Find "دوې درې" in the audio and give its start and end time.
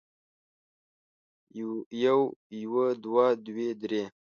3.45-4.03